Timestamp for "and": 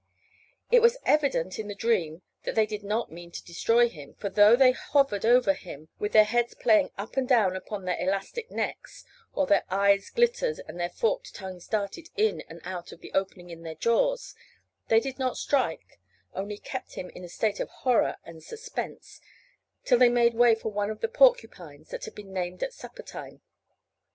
7.17-7.27, 10.67-10.79, 12.49-12.61, 18.25-18.41